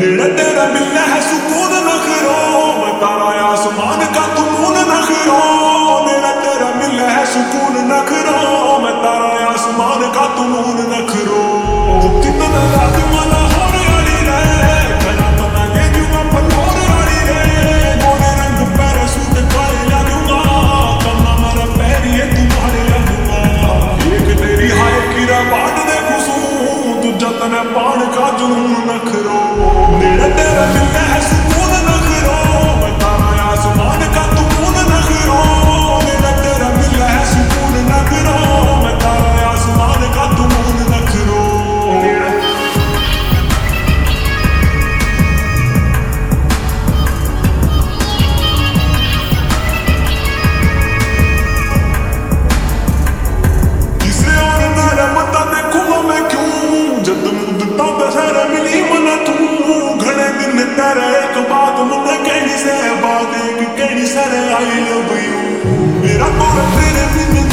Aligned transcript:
ترى 0.00 0.36
ترى 0.36 0.64
بالله 0.72 1.12
سكونا. 1.30 1.79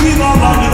Viva 0.07 0.33
Maria! 0.37 0.66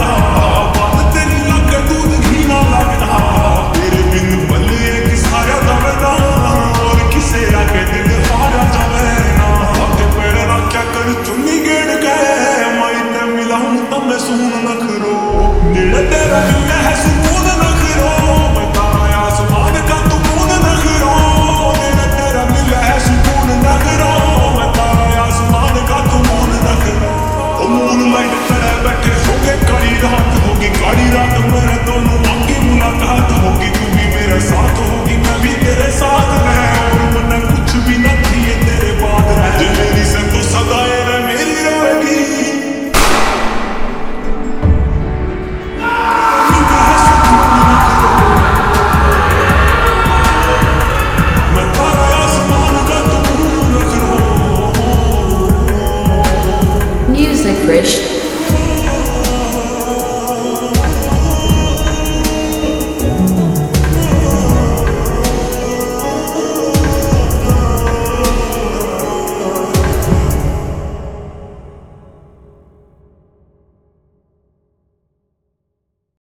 Music 57.14 57.56
Rich 57.68 58.23